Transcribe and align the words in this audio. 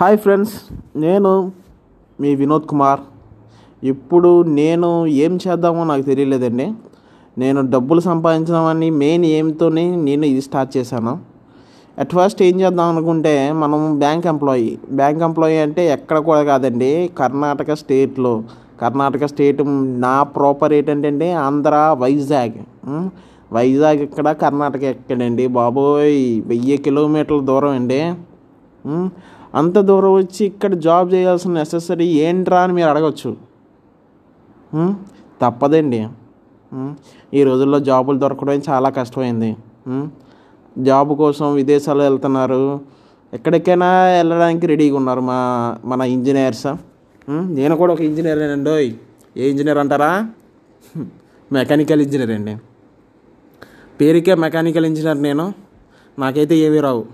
Hi 0.00 0.16
friends 0.24 0.52
నేను 1.02 1.30
మీ 2.20 2.30
వినోద్ 2.40 2.66
కుమార్. 2.70 3.00
ఇప్పుడు 3.90 4.30
నేను 4.58 4.88
ఏం 5.06 5.32
చేద్దామో 5.44 5.82
నాకు 5.90 6.04
తెలియలేదండి. 6.10 6.66
నేను 7.42 7.60
డబ్బులు 7.74 8.02
సంపాదించడం 8.06 8.80
మెయిన్ 9.02 9.24
ఏమితోనే 9.38 9.84
నేను 10.06 10.24
ఇది 10.32 10.42
స్టార్ట్ 10.46 10.72
చేశాను. 10.76 11.12
అట్ 12.02 12.14
ఫస్ట్ 12.18 12.40
ఏం 12.48 12.56
చేద్దాం 12.60 12.86
అనుకుంటే 12.92 13.34
మనం 13.62 13.80
బ్యాంక్ 14.04 14.28
ఎంప్లాయీ. 14.32 14.70
బ్యాంక్ 15.00 15.24
ఎంప్లాయీ 15.28 15.58
అంటే 15.66 15.84
ఎక్కడ 15.96 16.18
కూడా 16.28 16.42
కాదండి 16.50 16.90
కర్ణాటక 17.18 17.74
స్టేట్లో. 17.82 18.34
కర్ణాటక 18.82 19.28
స్టేట్ 19.32 19.60
నా 20.06 20.14
ప్రాపర్ 20.36 20.74
ఏంటంటే 20.78 21.28
ఆంధ్ర 21.46 21.74
వైజాగ్. 22.04 22.58
వైజాగ్ 23.58 24.02
ఇక్కడ 24.08 24.32
కర్ణాటక 24.44 24.82
ఎక్కడండి? 24.94 25.46
బాబోయ్ 25.58 26.40
వెయ్యి 26.52 26.78
కిలోమీటర్ల 26.86 27.42
దూరం 27.50 27.74
అండి. 27.80 28.00
అంత 29.54 29.78
దూరం 29.78 30.12
వచ్చి 30.12 30.46
ఇక్కడ 30.46 30.74
జాబ్ 30.74 31.12
చేయాల్సిన 31.14 31.50
నెససరీ 31.50 32.06
ఏంట్రా 32.06 32.60
అని 32.62 32.72
మీరు 32.72 32.88
అడగచ్చు. 32.88 33.30
తప్పదండి. 35.42 36.08
ఈ 37.34 37.42
రోజుల్లో 37.42 37.78
జాబులు 37.78 38.18
దొరకడం 38.18 38.62
చాలా 38.68 38.88
కష్టమైంది. 38.88 39.56
జాబ్ 40.78 41.12
కోసం 41.18 41.54
విదేశాలు 41.54 42.02
వెళ్తున్నారు. 42.02 42.80
ఎక్కడికైనా 43.32 43.88
వెళ్ళడానికి 44.04 44.66
రెడీగా 44.66 44.96
ఉన్నారు 44.96 45.20
మా 45.20 45.38
మన 45.84 46.02
ఇంజనీర్స్. 46.02 46.66
నేను 47.30 47.76
కూడా 47.76 47.92
ఒక 47.92 48.00
ఇంజనీర్ 48.00 48.38
అండి. 48.38 48.96
ఏ 49.36 49.50
ఇంజనీర్ 49.50 49.78
అంటారా? 49.78 50.10
మెకానికల్ 51.52 52.00
ఇంజనీర్ 52.00 52.30
అండి. 52.30 52.56
పేరుకే 54.00 54.34
మెకానికల్ 54.34 54.86
ఇంజనీర్ 54.86 55.22
నేను. 55.22 55.54
నాకైతే 56.18 56.54
ఏమీ 56.56 56.80
రావు. 56.80 57.04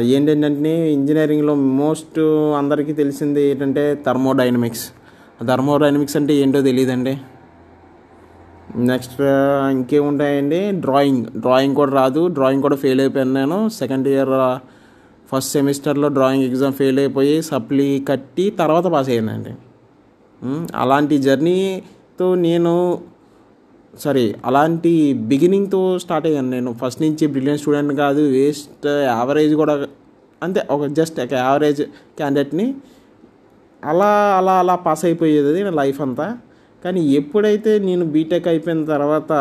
ఏంటంటే 0.00 0.92
ఇంజనీరింగ్లో 0.92 1.54
మోస్ట్ 1.54 2.18
అందరికీ 2.58 2.92
తెలిసింది 2.92 3.42
ఏంటంటే 3.50 4.02
థర్మోడైనమిక్స్. 4.06 4.86
థర్మోడైనమిక్స్ 5.46 6.16
అంటే 6.16 6.34
ఏంటో 6.34 6.60
తెలియదండి 6.60 7.20
నెక్స్ట్ 8.76 9.20
ఇంకేముంటాయండి? 9.70 10.70
డ్రాయింగ్. 10.70 11.24
డ్రాయింగ్ 11.26 11.74
కూడా 11.74 11.92
రాదు. 11.92 12.26
డ్రాయింగ్ 12.26 12.62
కూడా 12.62 12.76
ఫెయిల్ 12.76 13.00
అయిపోయాను 13.00 13.34
నేను. 13.34 13.68
సెకండ్ 13.68 14.08
ఇయర్ 14.08 14.34
ఫస్ట్ 15.30 15.52
సెమిస్టర్లో 15.52 16.08
డ్రాయింగ్ 16.08 16.44
ఎగ్జామ్ 16.44 16.72
ఫెయిల్ 16.72 16.98
అయిపోయి 16.98 17.42
సప్లీ 17.42 18.04
కట్టి 18.08 18.50
తర్వాత 18.50 18.84
పాస్ 18.84 19.08
అయ్యానండి. 19.08 19.52
అలాంటి 20.74 21.18
జర్నీతో 21.18 22.34
నేను 22.34 22.98
సరే 23.94 24.24
అలాంటి 24.48 24.92
బిగినింగ్తో 25.30 25.80
స్టార్ట్ 25.98 26.26
అయ్యాను 26.28 26.50
నేను. 26.50 26.70
ఫస్ట్ 26.82 27.00
నుంచి 27.02 27.24
బ్రిలియంట్ 27.34 27.60
స్టూడెంట్ 27.62 27.92
కాదు 28.02 28.22
వేస్ట్ 28.36 28.86
యావరేజ్ 29.12 29.54
కూడా 29.54 29.74
అంతే 30.42 30.60
ఒక 30.70 30.86
జస్ట్ 30.98 31.16
ఒక 31.24 31.34
యావరేజ్ 31.46 31.82
క్యాండిడేట్ని 32.18 32.66
అలా 33.82 34.10
అలా 34.38 34.54
అలా 34.62 34.74
పాస్ 34.86 35.04
అయిపోయేది 35.04 35.60
నా 35.66 35.72
లైఫ్ 35.82 36.00
అంతా. 36.06 36.26
కానీ 36.84 37.00
ఎప్పుడైతే 37.18 37.72
నేను 37.88 38.04
బీటెక్ 38.14 38.48
అయిపోయిన 38.48 38.82
తర్వాత 38.84 39.32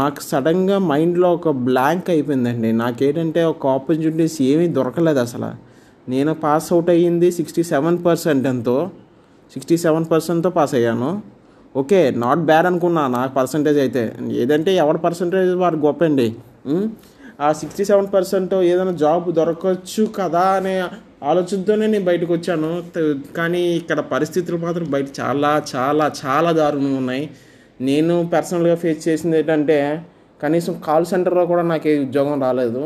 నాకు 0.00 0.20
సడన్గా 0.30 0.76
మైండ్లో 0.90 1.28
ఒక 1.38 1.48
బ్లాంక్ 1.66 2.08
అయిపోయిందండి. 2.10 2.70
నాకేంటంటే 2.82 3.40
ఒక 3.44 3.66
ఆపర్చునిటీస్ 3.76 4.36
ఏమీ 4.42 4.66
దొరకలేదు 4.78 5.20
అసలు. 5.26 5.50
నేను 6.12 6.32
పాస్ 6.44 6.68
అవుట్ 6.72 6.90
అయ్యింది 6.94 7.28
సిక్స్టీ 7.38 7.62
సెవెన్ 7.72 7.98
పర్సెంట్ 8.06 8.46
ఎంతో 8.46 8.76
సిక్స్టీ 9.52 9.76
సెవెన్ 9.84 10.06
పర్సెంట్తో 10.12 10.50
పాస్ 10.50 10.74
అయ్యాను. 10.78 11.10
ఓకే 11.80 12.00
నాట్ 12.24 12.42
బ్యాడ్ 12.48 12.66
అనుకున్నా 12.70 13.02
నాకు 13.16 13.32
పర్సంటేజ్ 13.38 13.78
అయితే. 13.84 14.02
ఏదంటే 14.42 14.70
ఎవరి 14.82 14.98
పర్సంటేజ్ 15.06 15.50
వారు 15.62 15.78
గొప్ప 15.86 16.02
అండి 16.08 16.28
ఆ 17.46 17.48
సిక్స్టీ 17.58 17.84
సెవెన్ 17.90 18.08
పర్సెంట్ 18.14 18.54
ఏదైనా 18.70 18.94
జాబ్ 19.02 19.26
దొరకవచ్చు 19.38 20.04
కదా 20.20 20.44
అనే 20.58 20.72
ఆలోచనతోనే 21.30 21.84
నేను 21.92 22.04
బయటకు 22.08 22.32
వచ్చాను. 22.36 22.70
కానీ 23.38 23.60
ఇక్కడ 23.80 24.00
పరిస్థితులు 24.14 24.58
మాత్రం 24.64 24.86
బయట 24.94 25.08
చాలా 25.20 25.50
చాలా 25.72 26.06
చాలా 26.22 26.50
దారుణంగా 26.60 26.98
ఉన్నాయి. 27.02 27.24
నేను 27.88 28.14
పర్సనల్గా 28.34 28.76
ఫేస్ 28.84 29.00
చేసింది 29.08 29.36
ఏంటంటే 29.40 29.78
కనీసం 30.40 30.74
కాల్ 30.86 31.06
సెంటర్లో 31.12 31.44
కూడా 31.52 31.64
నాకు 31.72 31.86
ఏ 31.92 31.94
ఉద్యోగం 32.06 32.36
రాలేదు. 32.46 32.82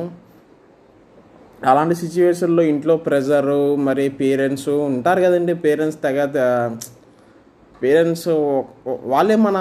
అలాంటి 1.71 1.95
సిచ్యువేషన్లో 2.03 2.63
ఇంట్లో 2.73 2.95
ప్రెజరు 3.07 3.61
మరి 3.89 4.05
పేరెంట్స్ 4.21 4.71
ఉంటారు 4.91 5.21
కదండి 5.27 5.55
పేరెంట్స్ 5.65 5.99
తెగ 6.05 6.21
పేరెంట్స్ 7.83 8.29
వాళ్ళే 9.13 9.37
మన 9.47 9.59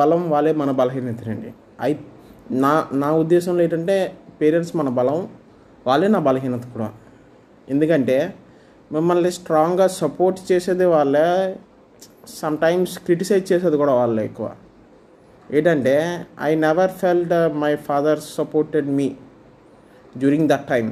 బలం 0.00 0.22
వాళ్ళే 0.30 0.52
మన 0.60 0.70
బలహీనతనండి 0.80 1.50
అయి 1.80 1.94
నా 2.64 2.72
నా 3.02 3.08
ఉద్దేశంలో 3.22 3.62
ఏంటంటే 3.66 3.96
పేరెంట్స్ 4.40 4.72
మన 4.76 4.88
బలం 4.98 5.18
వాళ్ళే 5.86 6.08
నా 6.08 6.20
బలహీనత 6.28 6.66
కూడా. 6.74 6.88
ఎందుకంటే 7.68 8.16
మిమ్మల్ని 8.92 9.30
స్ట్రాంగ్గా 9.38 9.86
సపోర్ట్ 10.00 10.40
చేసేది 10.52 10.86
వాళ్ళే 10.94 11.28
సమ్ 12.40 12.56
టైమ్స్ 12.58 12.94
క్రిటిసైజ్ 12.98 13.46
చేసేది 13.52 13.76
కూడా 13.82 13.94
వాళ్ళే 14.00 14.24
ఎక్కువ. 14.24 14.48
ఏంటంటే 15.50 15.96
I 16.48 16.50
never 16.66 16.92
felt 17.02 17.34
my 17.64 17.72
father 17.88 18.20
supported 18.38 18.90
me 18.98 19.08
during 20.18 20.48
that 20.48 20.66
time 20.72 20.90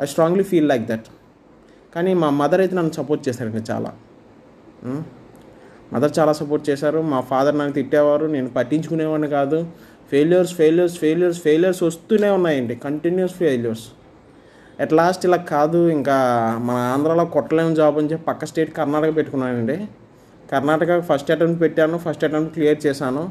I 0.00 0.06
strongly 0.14 0.46
feel 0.52 0.68
like 0.68 0.86
that 0.92 1.08
కానీ 1.94 2.14
మా 2.22 2.30
మదర్ 2.42 2.60
అయితే 2.60 2.76
నన్ను 2.76 2.92
సపోర్ట్ 2.92 3.22
చేశారండి 3.28 3.62
చాలా. 3.72 3.92
Hmm? 4.86 5.02
మదర్ 5.94 6.12
చాలా 6.18 6.32
సపోర్ట్ 6.32 6.70
చేశారు. 6.70 7.00
మా 7.00 7.20
ఫాదర్ 7.20 7.58
నన్ను 7.58 7.72
తిట్టేవారు. 7.72 8.26
నేను 8.26 8.48
పట్టించుకునేవాడిని 8.48 9.28
కాదు. 9.28 9.66
ఫెయిల్యూర్స్ 10.10 10.54
ఫెయిల్యూర్స్ 10.54 10.98
ఫెయిల్యూర్స్ 10.98 11.40
ఫెయిల్యూర్స్ 11.40 11.82
వస్తూనే 11.82 12.28
ఉన్నాయండి. 12.28 12.74
Continuous 12.76 13.34
failures. 13.34 13.84
అట్ 14.80 14.92
లాస్ట్ 14.92 15.26
ఇలా 15.26 15.36
కాదు. 15.36 15.88
ఇంకా 15.88 16.16
మన 16.60 16.76
ఆంధ్రాలో 16.76 17.24
కొట్టలేని 17.24 17.74
జాబ్ 17.74 17.98
అని 17.98 18.12
చెప్పి 18.12 18.24
పక్క 18.24 18.44
స్టేట్ 18.44 18.76
కర్ణాటక 18.76 19.16
పెట్టుకున్నానండి. 19.16 19.86
కర్ణాటక 20.52 21.00
ఫస్ట్ 21.00 21.30
అటెంప్ట్ 21.30 21.60
పెట్టాను. 21.60 21.98
ఫస్ట్ 21.98 22.24
అటెంప్ట్ 22.24 22.54
క్లియర్ 22.54 22.86
చేశాను. 22.86 23.30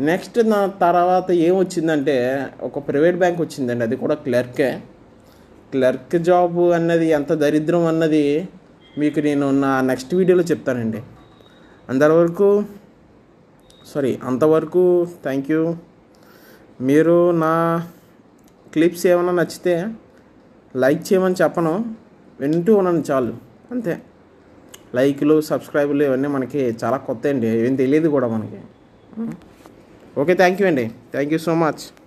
నెక్స్ట్ 0.00 0.48
నా 0.48 0.66
తర్వాత 0.80 1.30
ఏం 1.30 1.58
వచ్చిందంటే 1.58 2.46
ఒక 2.62 2.78
ప్రైవేట్ 2.78 3.16
బ్యాంక్ 3.16 3.40
వచ్చిందండి. 3.40 3.84
అది 3.84 3.96
కూడా 3.96 4.14
క్లర్కే. 4.14 4.78
క్లర్క్ 5.70 6.16
జాబ్ 6.22 6.58
అన్నది 6.58 7.06
ఎంత 7.08 7.32
దరిద్రం 7.32 7.86
అన్నది 7.86 8.48
మీకు 8.98 9.20
నేను 9.20 9.50
నా 9.60 9.80
నెక్స్ట్ 9.80 10.14
వీడియోలో 10.14 10.42
చెప్తానండి. 10.42 11.02
అంతవరకు 11.88 12.64
సారీ 13.86 14.18
అంతవరకు 14.24 15.06
థ్యాంక్ 15.22 15.50
యూ 15.50 15.76
మీరు 16.80 17.30
నా 17.30 17.86
క్లిప్స్ 18.72 19.06
ఏమైనా 19.06 19.32
నచ్చితే 19.32 19.94
లైక్ 20.76 21.12
చేయమని 21.12 21.34
చెప్పను. 21.42 21.94
వింటూ 22.40 22.76
ఉన్నాను 22.76 23.04
చాలు. 23.10 23.34
అంతే. 23.70 24.02
లైక్లు 24.94 25.40
సబ్స్క్రైబులు 25.40 26.04
ఇవన్నీ 26.04 26.28
మనకి 26.28 26.76
చాలా 26.84 26.96
కొత్త 26.96 27.26
అండి. 27.26 27.46
ఏం 27.46 27.74
తెలియదు 27.74 28.08
కూడా 28.08 28.28
మనకి. 28.28 28.60
ఓకే 30.20 30.34
థ్యాంక్ 30.34 30.62
యూ 30.62 30.68
అండి. 30.68 30.88
Thank 31.12 31.32
you 31.32 31.38
so 31.38 31.54
much 31.54 32.05